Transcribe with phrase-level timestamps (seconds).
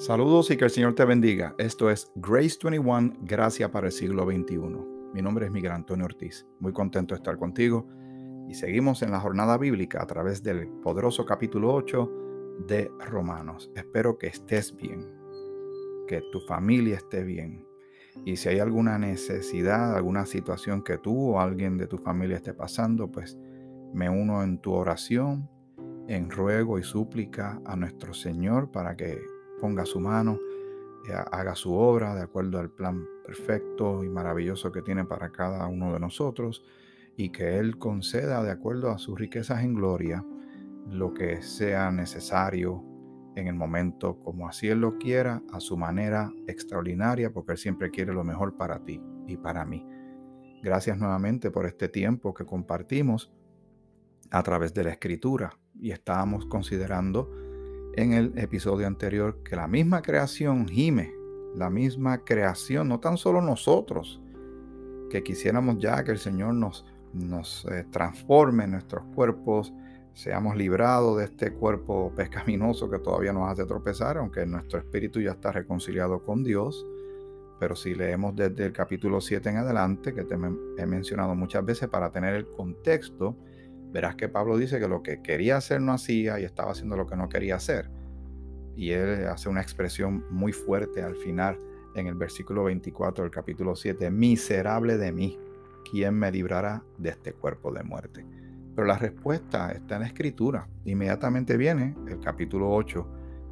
[0.00, 1.54] Saludos y que el Señor te bendiga.
[1.58, 4.58] Esto es Grace 21, Gracia para el siglo XXI.
[5.12, 6.46] Mi nombre es Miguel Antonio Ortiz.
[6.58, 7.86] Muy contento de estar contigo
[8.48, 12.12] y seguimos en la jornada bíblica a través del poderoso capítulo 8
[12.66, 13.70] de Romanos.
[13.76, 15.06] Espero que estés bien,
[16.08, 17.66] que tu familia esté bien.
[18.24, 22.54] Y si hay alguna necesidad, alguna situación que tú o alguien de tu familia esté
[22.54, 23.38] pasando, pues
[23.92, 25.50] me uno en tu oración,
[26.08, 29.20] en ruego y súplica a nuestro Señor para que
[29.60, 30.38] ponga su mano,
[31.08, 35.66] eh, haga su obra de acuerdo al plan perfecto y maravilloso que tiene para cada
[35.66, 36.64] uno de nosotros
[37.16, 40.24] y que Él conceda de acuerdo a sus riquezas en gloria
[40.86, 42.84] lo que sea necesario
[43.36, 47.90] en el momento como así Él lo quiera, a su manera extraordinaria, porque Él siempre
[47.90, 49.86] quiere lo mejor para ti y para mí.
[50.62, 53.32] Gracias nuevamente por este tiempo que compartimos
[54.30, 57.30] a través de la escritura y estábamos considerando
[57.94, 61.12] en el episodio anterior que la misma creación gime,
[61.54, 64.20] la misma creación, no tan solo nosotros,
[65.10, 69.72] que quisiéramos ya que el Señor nos, nos eh, transforme en nuestros cuerpos,
[70.14, 75.32] seamos librados de este cuerpo pescaminoso que todavía nos hace tropezar, aunque nuestro espíritu ya
[75.32, 76.86] está reconciliado con Dios.
[77.58, 80.34] Pero si leemos desde el capítulo 7 en adelante, que te
[80.78, 83.36] he mencionado muchas veces para tener el contexto,
[83.92, 87.06] verás que Pablo dice que lo que quería hacer no hacía y estaba haciendo lo
[87.06, 87.90] que no quería hacer.
[88.76, 91.58] Y él hace una expresión muy fuerte al final
[91.94, 95.38] en el versículo 24 del capítulo 7, miserable de mí,
[95.90, 98.24] ¿quién me librará de este cuerpo de muerte?
[98.74, 100.68] Pero la respuesta está en la escritura.
[100.84, 103.06] Inmediatamente viene el capítulo 8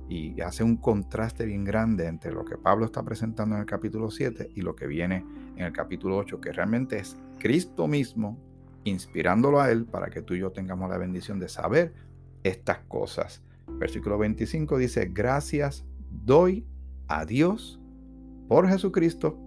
[0.08, 4.10] y hace un contraste bien grande entre lo que Pablo está presentando en el capítulo
[4.10, 5.24] 7 y lo que viene
[5.56, 8.38] en el capítulo 8, que realmente es Cristo mismo
[8.88, 11.94] inspirándolo a Él para que tú y yo tengamos la bendición de saber
[12.42, 13.42] estas cosas.
[13.66, 16.66] Versículo 25 dice, gracias doy
[17.06, 17.80] a Dios
[18.48, 19.38] por Jesucristo,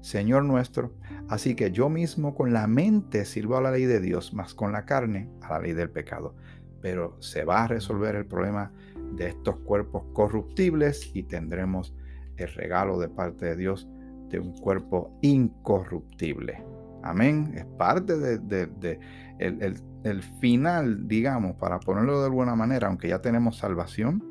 [0.00, 0.92] Señor nuestro.
[1.28, 4.72] Así que yo mismo con la mente sirvo a la ley de Dios, más con
[4.72, 6.34] la carne a la ley del pecado.
[6.80, 8.72] Pero se va a resolver el problema
[9.16, 11.94] de estos cuerpos corruptibles y tendremos
[12.36, 13.88] el regalo de parte de Dios
[14.28, 16.81] de un cuerpo incorruptible.
[17.02, 17.52] Amén.
[17.56, 19.00] Es parte de,
[19.38, 24.22] el, final, digamos, para ponerlo de alguna manera, aunque ya tenemos salvación,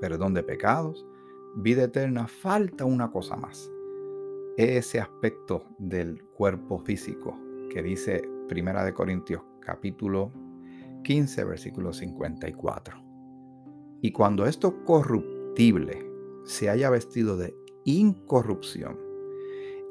[0.00, 1.06] perdón de pecados,
[1.56, 3.70] vida eterna, falta una cosa más.
[4.56, 7.36] Ese aspecto del cuerpo físico
[7.70, 10.32] que dice Primera de Corintios capítulo
[11.02, 12.96] 15, versículo 54.
[14.00, 16.06] Y cuando esto corruptible
[16.44, 19.03] se haya vestido de incorrupción,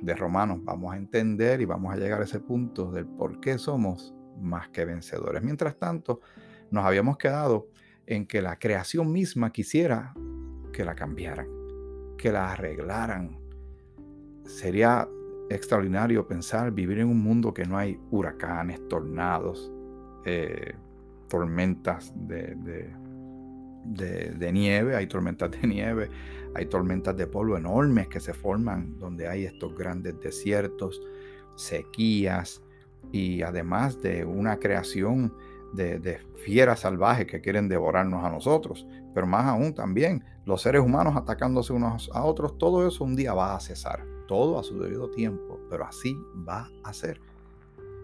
[0.00, 3.58] de Romanos vamos a entender y vamos a llegar a ese punto del por qué
[3.58, 5.42] somos más que vencedores.
[5.42, 6.20] Mientras tanto,
[6.70, 7.68] nos habíamos quedado
[8.06, 10.14] en que la creación misma quisiera
[10.72, 11.46] que la cambiaran,
[12.18, 13.38] que la arreglaran.
[14.44, 15.08] Sería
[15.48, 19.72] extraordinario pensar vivir en un mundo que no hay huracanes, tornados,
[20.24, 20.74] eh,
[21.28, 22.94] tormentas de, de,
[23.84, 26.10] nieve, hay tormentas de nieve,
[26.54, 31.00] hay tormentas de polvo enormes que se forman donde hay estos grandes desiertos,
[31.56, 32.62] sequías
[33.12, 35.32] y además de una creación
[35.74, 41.16] de, fieras salvajes que quieren devorarnos a nosotros, pero más aún también los seres humanos
[41.16, 45.10] atacándose unos a otros, todo eso un día va a cesar, todo a su debido
[45.10, 46.14] tiempo, pero así
[46.46, 47.20] va a ser.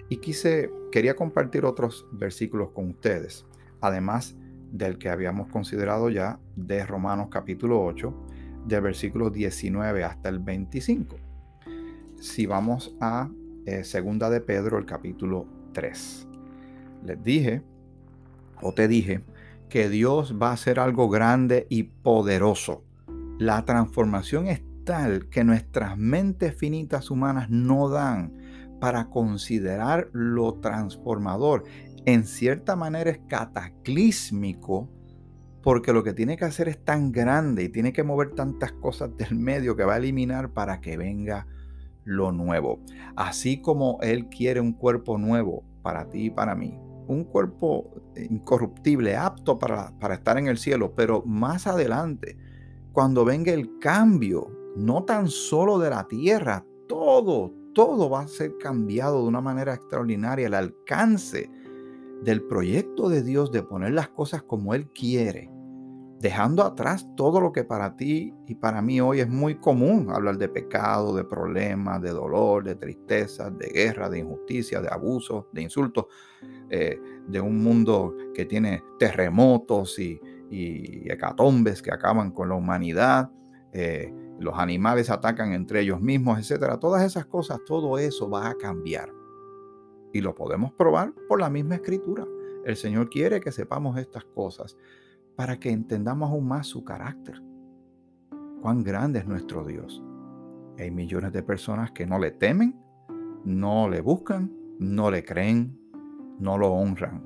[0.08, 3.44] Y quise, quería compartir otros versículos con ustedes,
[3.80, 4.34] además
[4.70, 8.26] del que habíamos considerado ya de Romanos capítulo 8,
[8.66, 11.16] del versículo 19 hasta el 25.
[12.20, 13.30] Si vamos a
[13.66, 16.28] eh, Segunda de Pedro, el capítulo 3.
[17.04, 17.62] Les dije,
[18.60, 19.22] o te dije,
[19.68, 22.84] que Dios va a hacer algo grande y poderoso.
[23.38, 28.36] La transformación es tal que nuestras mentes finitas humanas no dan
[28.80, 31.64] para considerar lo transformador
[32.06, 34.88] en cierta manera es cataclísmico
[35.62, 39.16] porque lo que tiene que hacer es tan grande y tiene que mover tantas cosas
[39.16, 41.46] del medio que va a eliminar para que venga
[42.04, 42.80] lo nuevo.
[43.16, 49.16] Así como Él quiere un cuerpo nuevo para ti y para mí, un cuerpo incorruptible,
[49.16, 52.38] apto para, para estar en el cielo, pero más adelante
[52.92, 58.58] cuando venga el cambio, no tan solo de la tierra, todo, todo va a ser
[58.58, 60.48] cambiado de una manera extraordinaria.
[60.48, 61.48] El alcance
[62.22, 65.50] del proyecto de Dios de poner las cosas como Él quiere,
[66.20, 70.36] dejando atrás todo lo que para ti y para mí hoy es muy común, hablar
[70.36, 75.62] de pecado, de problemas, de dolor, de tristeza, de guerra, de injusticia, de abuso, de
[75.62, 76.06] insultos,
[76.68, 80.20] eh, de un mundo que tiene terremotos y,
[80.52, 83.30] hecatombes que acaban con la humanidad.
[83.72, 86.80] Eh, los animales atacan entre ellos mismos, etcétera.
[86.80, 89.19] Todas esas cosas, todo eso va a cambiar.
[90.12, 92.26] Y lo podemos probar por la misma escritura.
[92.64, 94.76] El Señor quiere que sepamos estas cosas
[95.36, 97.40] para que entendamos aún más su carácter.
[98.60, 100.02] Cuán grande es nuestro Dios.
[100.78, 102.78] Hay millones de personas que no le temen,
[103.44, 105.78] no le buscan, no le creen,
[106.38, 107.22] no lo honran.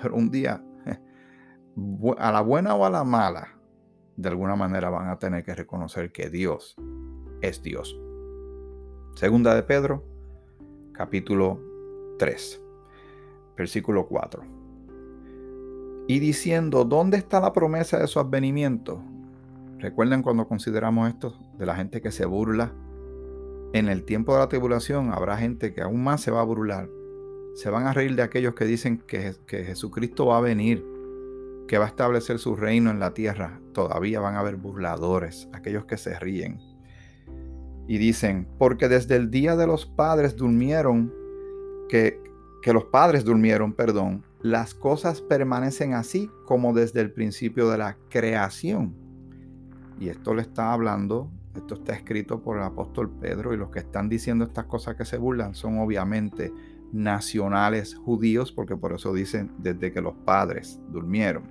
[0.00, 0.64] Pero un día,
[2.18, 3.48] a la buena o a la mala,
[4.16, 6.76] de alguna manera van a tener que reconocer que Dios
[7.40, 7.98] es Dios.
[9.14, 10.04] Segunda de Pedro,
[10.92, 11.67] capítulo
[12.18, 12.60] 3,
[13.56, 14.42] versículo 4.
[16.08, 19.02] Y diciendo, ¿dónde está la promesa de su advenimiento?
[19.78, 22.72] Recuerden cuando consideramos esto de la gente que se burla.
[23.72, 26.88] En el tiempo de la tribulación habrá gente que aún más se va a burlar.
[27.54, 30.84] Se van a reír de aquellos que dicen que, que Jesucristo va a venir,
[31.68, 33.60] que va a establecer su reino en la tierra.
[33.72, 36.58] Todavía van a haber burladores, aquellos que se ríen.
[37.86, 41.12] Y dicen, porque desde el día de los padres durmieron
[41.88, 42.20] que,
[42.72, 48.94] los padres durmieron, perdón, las cosas permanecen así como desde el principio de la creación.
[49.98, 53.78] Y esto le está hablando, esto está escrito por el apóstol Pedro y los que
[53.78, 56.52] están diciendo estas cosas que se burlan son obviamente
[56.92, 61.44] nacionales judíos, porque por eso dicen desde que los padres durmieron.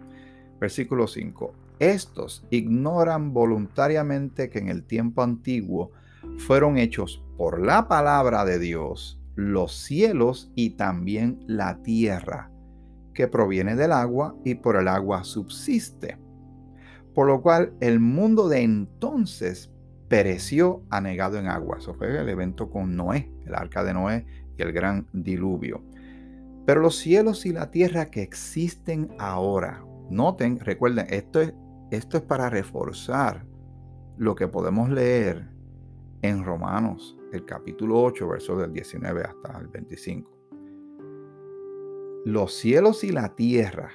[0.60, 1.51] Versículo 5.
[1.80, 5.90] Estos ignoran voluntariamente que en el tiempo antiguo
[6.38, 12.51] fueron hechos por la palabra de Dios los cielos y también la tierra,
[13.13, 16.18] que proviene del agua y por el agua subsiste.
[17.13, 19.72] Por lo cual el mundo de entonces
[20.07, 21.78] pereció anegado en agua.
[21.78, 24.25] Eso fue el evento con Noé, el arca de Noé
[24.57, 25.83] y el gran diluvio.
[26.66, 31.54] Pero los cielos y la tierra que existen ahora, noten, recuerden, esto es,
[31.92, 33.45] esto es para reforzar
[34.18, 35.56] lo que podemos leer
[36.22, 40.31] en Romanos el capítulo 8, versos del 19 hasta el 25.
[42.25, 43.92] Los cielos y la tierra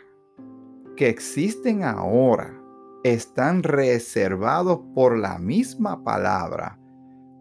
[0.96, 2.58] que existen ahora
[3.02, 6.78] están reservados por la misma palabra,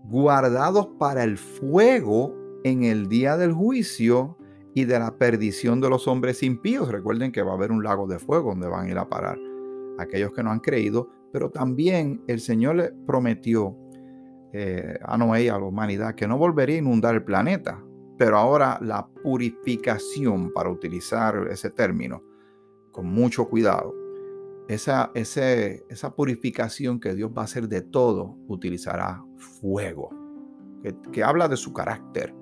[0.06, 4.38] guardados para el fuego en el día del juicio
[4.74, 6.92] y de la perdición de los hombres impíos.
[6.92, 9.38] Recuerden que va a haber un lago de fuego donde van a ir a parar
[10.00, 13.78] aquellos que no han creído, pero también el Señor le prometió
[14.53, 17.81] eh, a Noé y a la humanidad que no volvería a inundar el planeta,
[18.18, 22.21] pero ahora la purificación, para utilizar ese término,
[22.92, 23.95] con mucho cuidado,
[24.68, 30.09] esa, esa purificación que Dios va a hacer de todo, utilizará fuego,
[31.13, 32.36] que, habla de su carácter,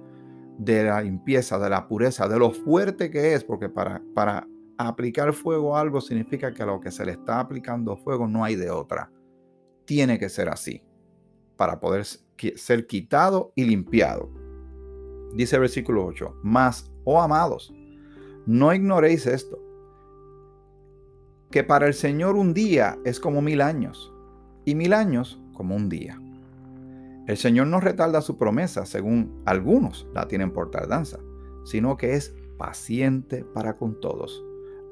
[0.58, 4.48] de la limpieza, de la pureza, de lo fuerte que es, porque para, para
[4.78, 8.44] aplicar fuego a algo significa que a lo que se le está aplicando fuego no
[8.44, 9.12] hay de otra.
[9.86, 10.84] Tiene que ser así
[11.60, 14.30] para poder ser quitado y limpiado.
[15.36, 17.74] Dice el versículo 8, mas, oh amados,
[18.46, 19.62] no ignoréis esto,
[21.52, 24.14] que para el Señor un día es como mil años,
[24.64, 26.18] y mil años como un día.
[27.28, 31.20] El Señor no retarda su promesa, según algunos la tienen por tardanza,
[31.66, 34.42] sino que es paciente para con todos,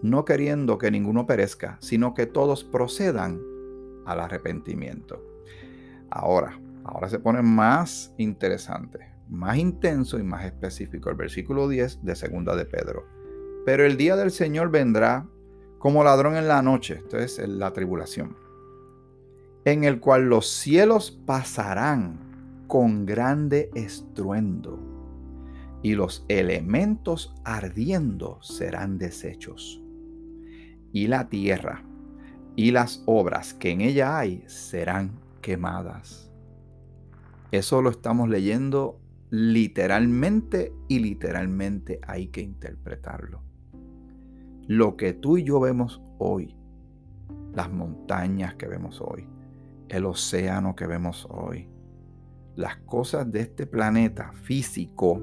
[0.02, 3.42] no queriendo que ninguno perezca, sino que todos procedan
[4.06, 5.27] al arrepentimiento.
[6.10, 9.00] Ahora, ahora se pone más interesante,
[9.30, 13.06] más intenso y más específico el versículo 10 de segunda de Pedro.
[13.66, 15.28] Pero el día del Señor vendrá
[15.80, 18.36] como ladrón en la noche, esto es la tribulación,
[19.66, 24.80] en el cual los cielos pasarán con grande estruendo
[25.84, 29.82] y los elementos ardiendo serán deshechos.
[30.92, 31.84] Y la tierra
[32.56, 36.30] y las obras que en ella hay serán quemadas.
[37.54, 39.00] Eso lo estamos leyendo
[39.30, 43.42] literalmente y literalmente hay que interpretarlo.
[44.68, 46.54] Lo que tú y yo vemos hoy,
[47.54, 49.26] las montañas que vemos hoy,
[49.88, 51.70] el océano que vemos hoy,
[52.58, 55.22] las cosas de este planeta físico,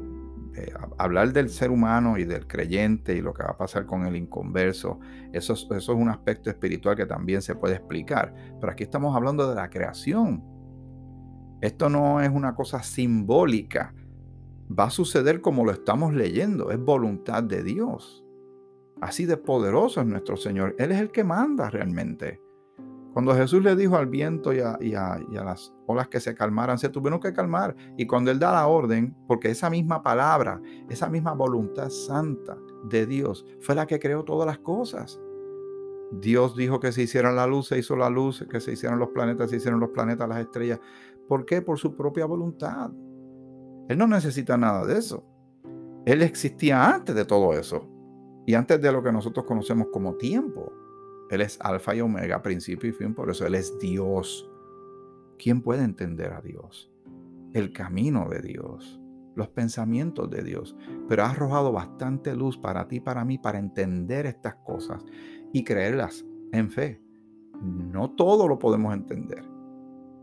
[0.98, 4.16] hablar del ser humano y del creyente y lo que va a pasar con el
[4.16, 5.00] inconverso,
[5.32, 8.34] eso, eso es un aspecto espiritual que también se puede explicar.
[8.60, 10.42] Pero aquí estamos hablando de la creación.
[11.60, 13.94] Esto no es una cosa simbólica.
[14.70, 16.70] Va a suceder como lo estamos leyendo.
[16.70, 18.24] Es voluntad de Dios.
[19.00, 20.74] Así de poderoso es nuestro Señor.
[20.78, 22.40] Él es el que manda realmente.
[23.14, 24.76] Cuando Jesús le dijo al viento y a,
[25.30, 27.76] las olas que se calmaran, se tuvieron que calmar.
[27.96, 32.58] Y cuando Él da la orden, porque esa misma palabra, esa misma voluntad santa
[32.90, 35.20] de Dios fue la que creó todas las cosas.
[36.10, 39.10] Dios dijo que se hiciera la luz, se hizo la luz, que se hicieran los
[39.10, 40.80] planetas, se hicieron los planetas, las estrellas.
[41.28, 41.62] ¿Por qué?
[41.62, 42.90] Por su propia voluntad.
[43.88, 45.24] Él no necesita nada de eso.
[46.04, 47.88] Él existía antes de todo eso
[48.44, 50.72] y antes de lo que nosotros conocemos como tiempo.
[51.30, 54.48] Él es alfa y omega, principio y fin, por eso Él es Dios.
[55.38, 56.92] ¿Quién puede entender a Dios?
[57.52, 59.00] El camino de Dios,
[59.34, 60.76] los pensamientos de Dios.
[61.08, 65.04] Pero ha arrojado bastante luz para ti para mí para entender estas cosas
[65.52, 67.00] y creerlas en fe.
[67.60, 69.44] No todo lo podemos entender,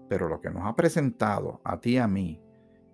[0.10, 2.42] pero lo que nos ha presentado a ti y a mí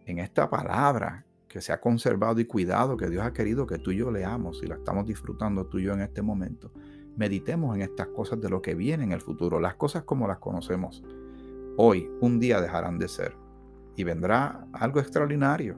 [0.05, 3.91] en esta palabra que se ha conservado y cuidado, que Dios ha querido que tú
[3.91, 6.71] y yo leamos y la estamos disfrutando tú y yo en este momento,
[7.17, 10.37] meditemos en estas cosas de lo que viene en el futuro, las cosas como las
[10.37, 11.03] conocemos.
[11.75, 13.35] Hoy, un día dejarán de ser
[13.95, 15.75] y vendrá algo extraordinario,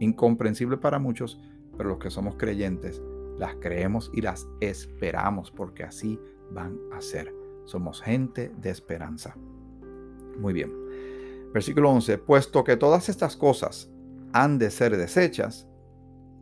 [0.00, 1.40] incomprensible para muchos,
[1.76, 3.00] pero los que somos creyentes
[3.38, 6.18] las creemos y las esperamos porque así
[6.50, 7.32] van a ser.
[7.64, 9.36] Somos gente de esperanza.
[10.38, 10.72] Muy bien.
[11.52, 12.18] Versículo 11.
[12.18, 13.90] Puesto que todas estas cosas
[14.32, 15.68] han de ser desechas,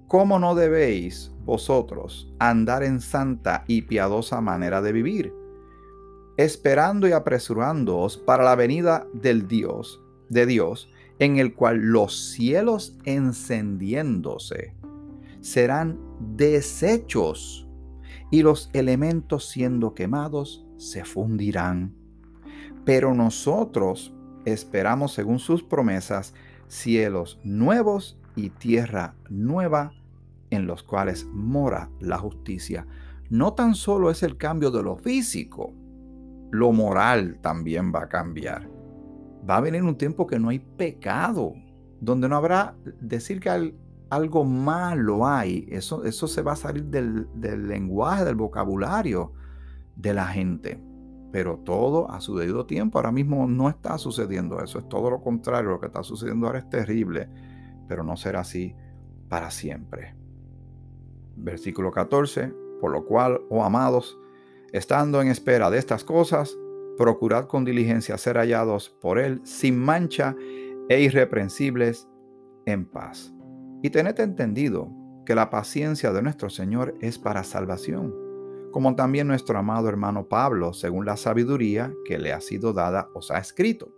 [0.07, 5.35] ¿cómo no debéis vosotros andar en santa y piadosa manera de vivir,
[6.37, 12.97] esperando y apresurándoos para la venida del Dios, de Dios, en el cual los cielos
[13.05, 14.77] encendiéndose
[15.41, 15.99] serán
[16.37, 17.69] deshechos
[18.31, 21.93] y los elementos siendo quemados se fundirán.
[22.85, 24.15] Pero nosotros
[24.45, 26.33] esperamos según sus promesas
[26.69, 30.00] cielos nuevos y tierra nueva
[30.51, 32.87] en los cuales mora la justicia.
[33.31, 35.73] No tan solo es el cambio de lo físico,
[36.51, 38.69] lo moral también va a cambiar.
[39.49, 41.55] Va a venir un tiempo que no hay pecado,
[42.01, 43.75] donde no habrá decir que
[44.11, 45.67] algo malo hay.
[45.71, 49.33] Eso, eso se va a salir del, del lenguaje, del vocabulario
[49.97, 50.83] de la gente.
[51.33, 52.99] Pero todo a su debido tiempo.
[52.99, 54.81] Ahora mismo no está sucediendo eso.
[54.81, 55.71] Es todo lo contrario.
[55.71, 57.29] Lo que está sucediendo ahora es terrible.
[57.87, 58.75] Pero no será así
[59.29, 60.20] para siempre.
[61.43, 64.19] Versículo 14, por lo cual, oh amados,
[64.73, 66.57] estando en espera de estas cosas,
[66.97, 70.37] procurad con diligencia ser hallados por Él sin mancha
[70.89, 72.09] e irreprensibles
[72.67, 73.33] en paz.
[73.83, 74.91] Y tened entendido
[75.25, 78.15] que la paciencia de nuestro Señor es para salvación,
[78.73, 83.31] como también nuestro amado hermano Pablo, según la sabiduría que le ha sido dada, os
[83.31, 83.95] ha escrito,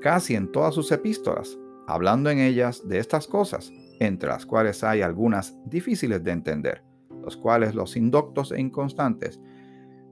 [0.00, 5.02] casi en todas sus epístolas, hablando en ellas de estas cosas, entre las cuales hay
[5.02, 6.82] algunas difíciles de entender,
[7.22, 9.40] los cuales los indoctos e inconstantes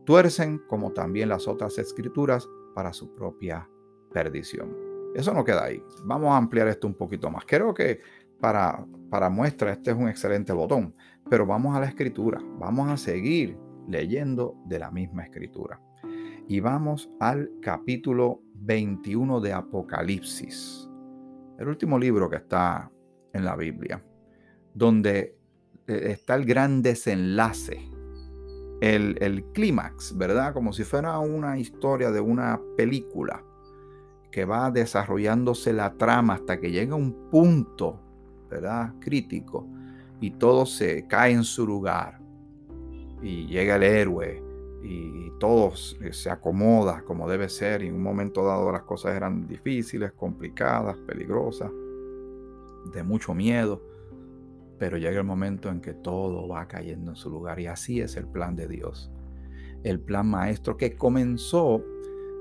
[0.05, 3.69] tuercen como también las otras escrituras para su propia
[4.13, 4.77] perdición.
[5.15, 5.83] Eso no queda ahí.
[6.05, 7.45] Vamos a ampliar esto un poquito más.
[7.47, 8.01] Creo que
[8.41, 10.95] para, para muestra este es un excelente botón,
[11.29, 12.41] pero vamos a la escritura.
[12.59, 13.59] Vamos a seguir
[13.89, 15.81] leyendo de la misma escritura.
[16.49, 20.89] Y vamos al capítulo 21 de Apocalipsis.
[21.59, 22.91] El último libro que está
[23.33, 24.03] en la Biblia,
[24.75, 25.37] donde
[25.87, 27.91] eh, está el gran desenlace,
[28.81, 30.55] el, el clímax, ¿verdad?
[30.55, 33.45] Como si fuera una historia de una película
[34.31, 38.01] que va desarrollándose la trama hasta que llega un punto,
[38.49, 38.95] ¿verdad?
[39.01, 39.67] Crítico
[40.21, 42.21] y todo se cae en su lugar
[43.23, 44.43] y llega el héroe
[44.83, 49.47] y todo se acomoda como debe ser y en un momento dado las cosas eran
[49.47, 51.71] difíciles, complicadas, peligrosas
[52.93, 53.83] de mucho miedo,
[54.79, 58.17] pero llega el momento en que todo va cayendo en su lugar y así es
[58.17, 59.11] el plan de Dios.
[59.83, 61.85] El plan maestro que comenzó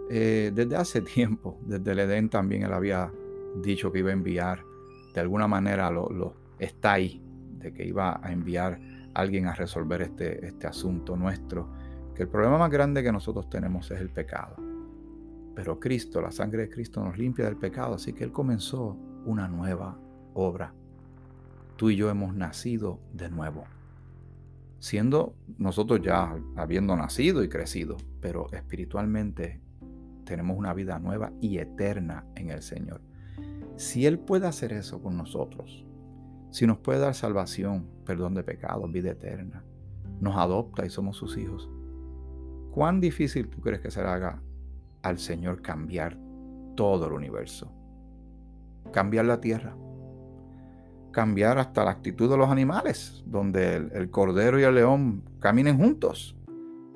[0.09, 3.11] eh, desde hace tiempo, desde el Edén también él había
[3.61, 4.63] dicho que iba a enviar,
[5.13, 7.21] de alguna manera lo, lo está ahí,
[7.57, 8.79] de que iba a enviar
[9.13, 11.69] alguien a resolver este, este asunto nuestro,
[12.15, 14.55] que el problema más grande que nosotros tenemos es el pecado.
[15.55, 19.47] Pero Cristo, la sangre de Cristo nos limpia del pecado, así que Él comenzó una
[19.47, 19.99] nueva
[20.33, 20.73] obra.
[21.75, 23.63] Tú y yo hemos nacido de nuevo.
[24.79, 29.61] Siendo nosotros ya habiendo nacido y crecido, pero espiritualmente
[30.23, 33.01] tenemos una vida nueva y eterna en el Señor.
[33.77, 35.85] Si Él puede hacer eso con nosotros,
[36.51, 39.63] si nos puede dar salvación, perdón de pecados, vida eterna,
[40.19, 41.69] nos adopta y somos sus hijos,
[42.71, 44.41] ¿cuán difícil tú crees que se haga
[45.01, 46.17] al Señor cambiar
[46.75, 47.71] todo el universo?
[48.91, 49.75] Cambiar la tierra,
[51.11, 56.35] cambiar hasta la actitud de los animales, donde el, cordero y el león caminen juntos,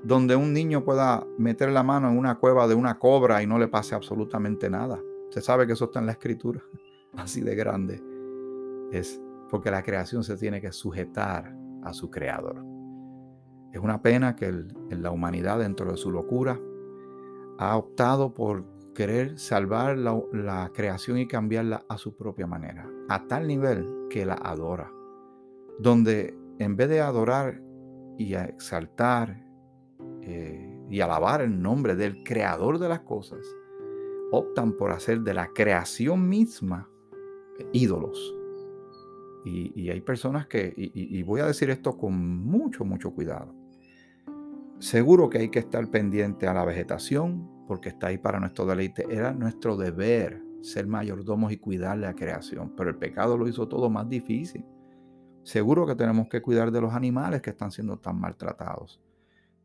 [0.03, 3.57] donde un niño pueda meter la mano en una cueva de una cobra y no
[3.57, 4.99] le pase absolutamente nada.
[5.31, 6.61] Se sabe que eso está en la escritura,
[7.17, 8.01] así de grande.
[8.91, 12.63] Es porque la creación se tiene que sujetar a su creador.
[13.71, 14.51] Es una pena que
[14.89, 16.59] la humanidad, dentro de su locura,
[17.57, 23.47] ha optado por querer salvar la, creación y cambiarla a su propia manera, a tal
[23.47, 24.91] nivel que la adora,
[25.79, 27.61] donde en vez de adorar
[28.17, 29.43] y exaltar
[30.21, 33.45] eh, y alabar el nombre del creador de las cosas,
[34.31, 36.89] optan por hacer de la creación misma
[37.71, 38.35] ídolos.
[39.45, 43.53] Y, hay personas que, y voy a decir esto con mucho, mucho cuidado,
[44.83, 49.05] Seguro que hay que estar pendiente a la vegetación porque está ahí para nuestro deleite.
[49.09, 53.89] Era nuestro deber ser mayordomos y cuidar la creación, pero el pecado lo hizo todo
[53.89, 54.65] más difícil.
[55.43, 59.01] Seguro que tenemos que cuidar de los animales que están siendo tan maltratados,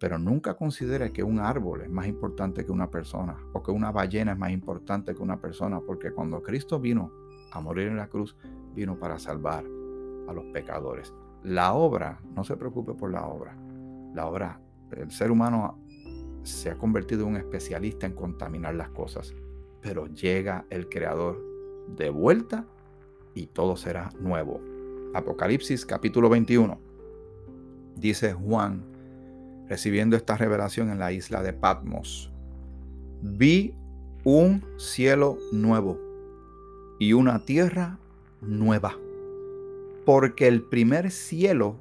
[0.01, 3.93] pero nunca considere que un árbol es más importante que una persona o que una
[3.93, 7.13] ballena es más importante que una persona, porque cuando Cristo vino
[7.53, 8.37] a morir en la cruz,
[8.75, 9.65] vino para salvar
[10.29, 11.15] a los pecadores.
[11.45, 13.57] La obra, no se preocupe por la obra,
[14.13, 14.61] la obra
[14.97, 15.79] el ser humano
[16.49, 19.35] se ha convertido en un especialista en contaminar las cosas,
[19.81, 21.45] pero llega el Creador
[21.97, 22.67] de vuelta
[23.35, 24.61] y todo será nuevo.
[25.15, 26.79] Apocalipsis capítulo 21.
[27.97, 28.85] Dice Juan,
[29.69, 32.33] recibiendo esta revelación en la isla de Patmos,
[33.23, 33.75] vi
[34.25, 35.99] un cielo nuevo
[36.99, 37.99] y una tierra
[38.41, 38.97] nueva,
[40.05, 41.77] porque el primer cielo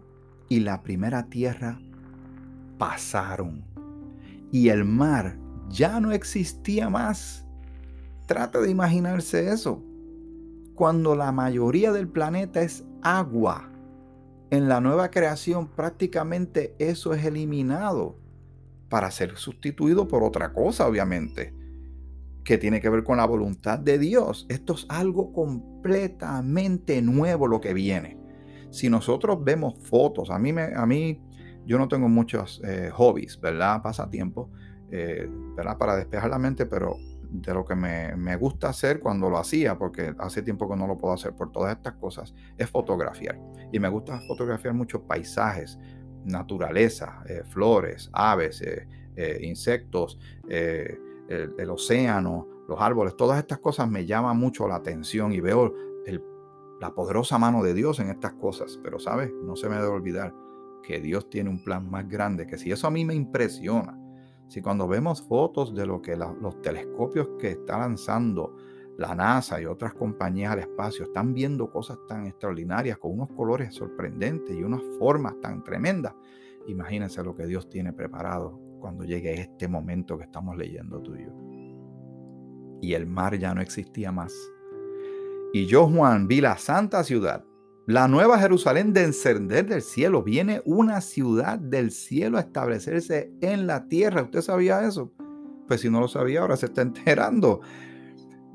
[0.49, 1.79] y la primera tierra
[2.77, 3.76] pasaron
[4.51, 5.37] y el mar
[5.69, 7.45] ya no existía más.
[8.25, 9.83] Trata de imaginarse eso.
[10.75, 13.71] Cuando la mayoría del planeta es agua,
[14.49, 18.17] en la nueva creación prácticamente eso es eliminado
[18.89, 21.53] para ser sustituido por otra cosa, obviamente,
[22.43, 24.45] que tiene que ver con la voluntad de Dios.
[24.49, 28.17] Esto es algo completamente nuevo lo que viene.
[28.69, 31.19] Si nosotros vemos fotos, a mí, me, a mí
[31.67, 33.81] yo no tengo muchos eh, hobbies, ¿verdad?
[33.83, 34.49] Pasatiempo,
[34.89, 35.77] eh, ¿verdad?
[35.77, 36.95] Para despejar la mente, pero
[37.29, 40.97] de lo que me, gusta hacer cuando lo hacía, porque hace tiempo que no lo
[40.97, 43.37] puedo hacer por todas estas cosas, es fotografiar.
[43.73, 45.77] Y me gusta fotografiar muchos paisajes,
[46.23, 48.63] naturaleza, eh, flores, aves,
[49.41, 55.73] insectos, el, océano, los árboles, todas estas cosas me llaman mucho la atención y veo
[56.79, 58.79] la poderosa mano de Dios en estas cosas.
[58.83, 59.31] Pero, ¿sabes?
[59.43, 60.33] No se me debe olvidar
[60.87, 63.99] que Dios tiene un plan más grande, que si eso a mí me impresiona,
[64.47, 68.55] si cuando vemos fotos de lo que los telescopios que está lanzando
[68.97, 73.75] la NASA y otras compañías al espacio están viendo cosas tan extraordinarias con unos colores
[73.75, 76.15] sorprendentes y unas formas tan tremendas,
[76.67, 81.33] imagínense lo que Dios tiene preparado cuando llegue este momento que estamos leyendo tuyo.
[82.81, 84.33] Y el mar ya no existía más.
[85.51, 87.43] Y yo, Juan, vi la santa ciudad
[87.87, 90.21] la nueva Jerusalén de encender del cielo.
[90.21, 94.23] Viene una ciudad del cielo a establecerse en la tierra.
[94.23, 95.13] ¿Usted sabía eso?
[95.69, 97.61] Pues si no lo sabía, ahora se está enterando.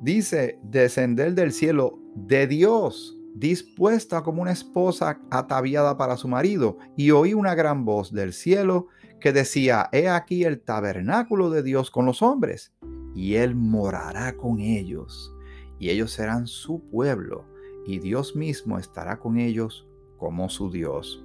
[0.02, 6.76] Dice, descender del cielo de Dios, dispuesta como una esposa ataviada para su marido.
[6.94, 11.90] Y oí una gran voz del cielo que decía, he aquí el tabernáculo de Dios
[11.90, 12.74] con los hombres,
[13.14, 15.34] y él morará con ellos,
[15.78, 17.51] y ellos serán su pueblo
[17.86, 21.24] y Dios mismo estará con ellos como su Dios.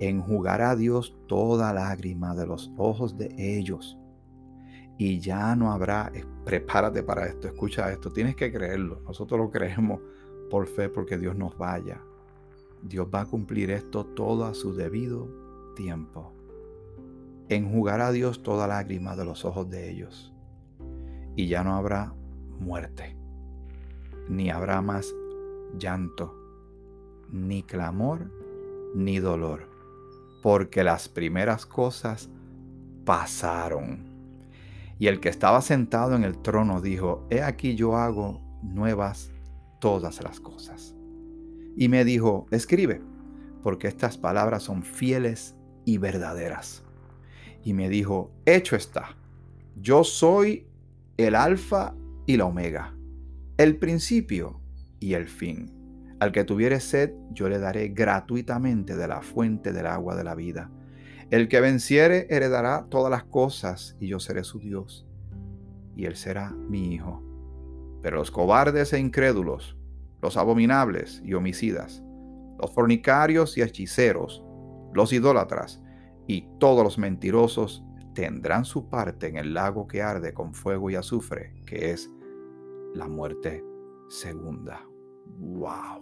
[0.00, 3.96] Enjugará Dios toda lágrima de los ojos de ellos.
[4.98, 9.00] Y ya no habrá, eh, prepárate para esto, escucha esto, tienes que creerlo.
[9.06, 10.00] Nosotros lo creemos
[10.50, 12.00] por fe porque Dios nos vaya.
[12.82, 15.28] Dios va a cumplir esto todo a su debido
[15.76, 16.32] tiempo.
[17.48, 20.32] Enjugará Dios toda lágrima de los ojos de ellos.
[21.36, 22.14] Y ya no habrá
[22.58, 23.16] muerte,
[24.28, 25.14] ni habrá más
[25.78, 26.34] llanto,
[27.30, 28.30] ni clamor,
[28.94, 29.68] ni dolor,
[30.42, 32.30] porque las primeras cosas
[33.04, 34.08] pasaron.
[34.98, 39.30] Y el que estaba sentado en el trono dijo, He aquí yo hago nuevas
[39.80, 40.94] todas las cosas.
[41.76, 43.00] Y me dijo, escribe,
[43.62, 46.82] porque estas palabras son fieles y verdaderas.
[47.64, 49.16] Y me dijo, hecho está,
[49.76, 50.66] yo soy
[51.16, 51.94] el alfa
[52.26, 52.94] y la omega,
[53.56, 54.59] el principio
[55.00, 55.72] y el fin.
[56.20, 60.34] Al que tuviere sed, yo le daré gratuitamente de la fuente del agua de la
[60.34, 60.70] vida.
[61.30, 65.08] El que venciere heredará todas las cosas, y yo seré su Dios,
[65.96, 67.22] y él será mi hijo.
[68.02, 69.76] Pero los cobardes e incrédulos,
[70.20, 72.02] los abominables y homicidas,
[72.60, 74.44] los fornicarios y hechiceros,
[74.92, 75.80] los idólatras
[76.26, 77.82] y todos los mentirosos
[78.14, 82.10] tendrán su parte en el lago que arde con fuego y azufre, que es
[82.94, 83.64] la muerte
[84.08, 84.89] segunda.
[85.38, 86.00] ¡Wow!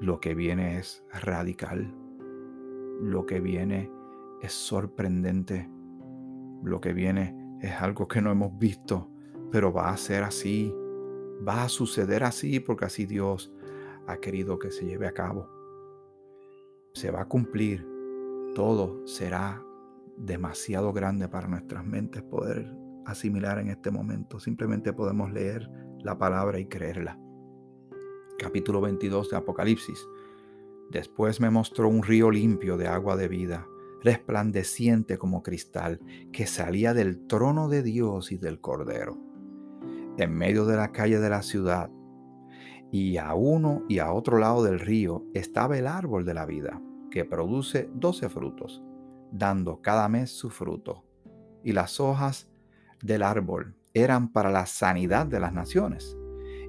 [0.00, 1.94] Lo que viene es radical.
[3.00, 3.90] Lo que viene
[4.42, 5.70] es sorprendente.
[6.62, 9.10] Lo que viene es algo que no hemos visto,
[9.50, 10.74] pero va a ser así.
[11.46, 13.52] Va a suceder así porque así Dios
[14.06, 15.48] ha querido que se lleve a cabo.
[16.92, 17.86] Se va a cumplir.
[18.54, 19.62] Todo será
[20.16, 22.74] demasiado grande para nuestras mentes poder
[23.04, 24.40] asimilar en este momento.
[24.40, 27.18] Simplemente podemos leer la palabra y creerla.
[28.38, 30.06] Capítulo 22 de Apocalipsis.
[30.90, 33.66] Después me mostró un río limpio de agua de vida,
[34.02, 36.00] resplandeciente como cristal,
[36.32, 39.16] que salía del trono de Dios y del Cordero.
[40.18, 41.90] En medio de la calle de la ciudad,
[42.92, 46.82] y a uno y a otro lado del río, estaba el árbol de la vida,
[47.10, 48.82] que produce doce frutos,
[49.32, 51.04] dando cada mes su fruto.
[51.64, 52.50] Y las hojas
[53.02, 56.18] del árbol eran para la sanidad de las naciones.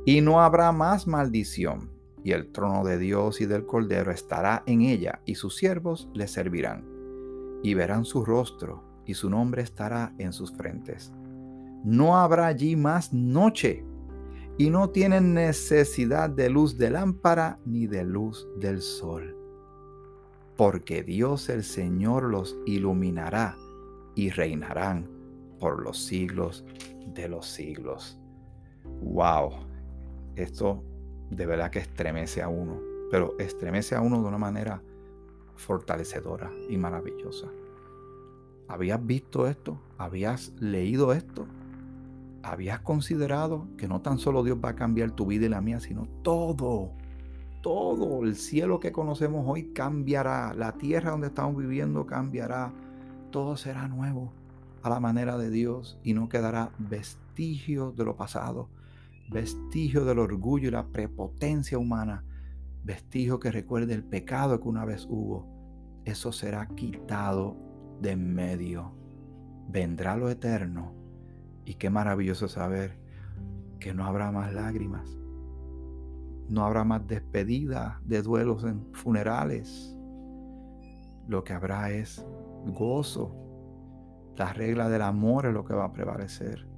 [0.08, 1.92] Y no habrá más maldición,
[2.24, 6.30] y el trono de Dios y del Cordero estará en ella, y sus siervos le
[6.30, 6.86] servirán.
[7.62, 11.12] Y verán su rostro, y su nombre estará en sus frentes.
[11.84, 13.84] No habrá allí más noche,
[14.58, 19.38] y no tienen necesidad de luz de lámpara ni de luz del sol
[20.58, 23.56] porque Dios el Señor los iluminará
[24.16, 25.08] y reinarán
[25.60, 26.66] por los siglos
[27.14, 28.20] de los siglos.
[29.02, 29.67] ¡Wow!
[30.38, 30.84] Esto
[31.30, 32.80] de verdad que estremece a uno,
[33.12, 34.82] pero estremece a uno de una manera
[35.56, 37.48] fortalecedora y maravillosa.
[38.70, 39.78] ¿Habías visto esto?
[39.98, 41.46] ¿Habías leído esto?
[42.44, 45.82] ¿Habías considerado que no tan solo Dios va a cambiar tu vida y la mía,
[45.82, 46.92] sino todo?
[47.68, 52.72] todo el cielo que conocemos hoy cambiará, la tierra donde estamos viviendo cambiará,
[53.30, 54.32] todo será nuevo
[54.84, 58.70] a la manera de Dios y no quedará vestigio de lo pasado,
[59.30, 62.24] vestigio del orgullo y la prepotencia humana,
[62.84, 66.02] vestigio que recuerde el pecado que una vez hubo.
[66.06, 67.58] Eso será quitado
[68.02, 68.94] de en medio.
[69.70, 70.94] Vendrá lo eterno
[71.66, 72.98] y qué maravilloso saber
[73.80, 75.18] que no habrá más lágrimas,
[76.48, 79.94] no habrá más despedida de duelos en funerales.
[81.28, 82.26] Lo que habrá es
[82.66, 83.36] gozo.
[84.38, 86.70] La regla del amor es lo que va a prevalecer.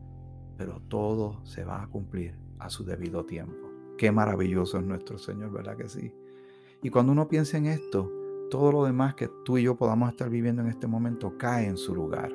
[0.57, 3.69] Pero todo se va a cumplir a su debido tiempo.
[3.97, 6.13] Qué maravilloso es nuestro Señor, ¿verdad que sí?
[6.81, 8.11] Y cuando uno piensa en esto,
[8.49, 11.77] todo lo demás que tú y yo podamos estar viviendo en este momento cae en
[11.77, 12.31] su lugar.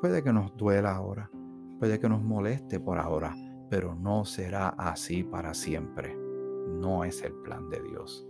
[0.00, 1.30] Puede que nos duela ahora,
[1.78, 3.34] puede que nos moleste por ahora,
[3.68, 6.28] pero no será así para siempre
[6.68, 8.26] no es el plan de Dios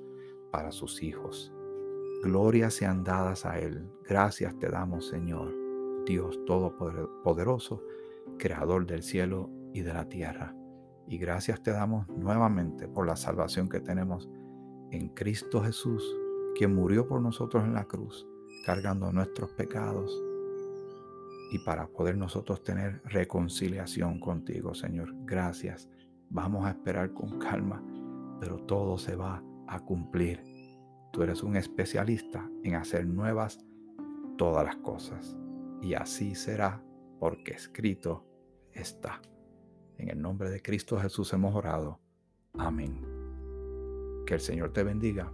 [0.51, 1.53] para sus hijos.
[2.23, 3.89] Glorias sean dadas a Él.
[4.09, 5.55] Gracias te damos, Señor,
[6.07, 7.83] Dios Todopoderoso,
[8.39, 10.55] Creador del cielo y de la tierra.
[11.09, 14.29] Y gracias te damos nuevamente por la salvación que tenemos
[14.91, 16.05] en Cristo Jesús,
[16.55, 18.27] quien murió por nosotros en la cruz,
[18.67, 20.13] cargando nuestros pecados.
[21.51, 25.15] Y para poder nosotros tener reconciliación contigo, Señor.
[25.25, 25.89] Gracias.
[26.29, 27.83] Vamos a esperar con calma
[28.41, 30.43] pero todo se va a cumplir.
[31.13, 33.65] Tú eres un especialista en hacer nuevas
[34.37, 35.37] todas las cosas.
[35.83, 36.83] Y así será
[37.19, 38.25] porque escrito
[38.73, 39.21] está.
[39.99, 42.01] En el nombre de Cristo Jesús hemos orado.
[42.55, 43.05] Amén.
[44.27, 45.33] Que el Señor te bendiga.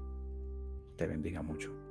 [0.97, 1.84] Te bendiga mucho.